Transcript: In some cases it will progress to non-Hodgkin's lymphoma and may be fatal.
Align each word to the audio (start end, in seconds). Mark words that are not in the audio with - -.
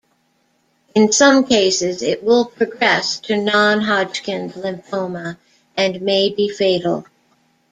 In 0.95 1.11
some 1.11 1.45
cases 1.45 2.01
it 2.01 2.23
will 2.23 2.45
progress 2.45 3.19
to 3.19 3.37
non-Hodgkin's 3.37 4.53
lymphoma 4.53 5.37
and 5.77 6.01
may 6.01 6.31
be 6.33 6.49
fatal. 6.49 7.05